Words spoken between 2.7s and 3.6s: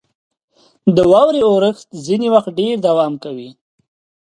دوام کوي.